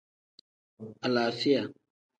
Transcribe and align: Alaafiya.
Alaafiya. 1.05 1.63